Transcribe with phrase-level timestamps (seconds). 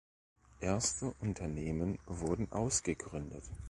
[0.61, 3.43] Erste Unternehmen wurden ausgegründet.